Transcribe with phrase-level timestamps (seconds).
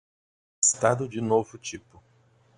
[0.63, 2.01] Estado de novo tipo